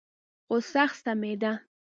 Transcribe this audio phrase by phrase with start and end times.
[0.45, 1.51] خو سخت ستمېده.